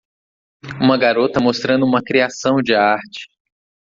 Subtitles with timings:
[0.81, 3.29] Uma garota mostrando uma criação de arte.